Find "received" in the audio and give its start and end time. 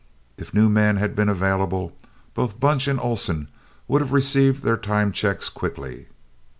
4.13-4.63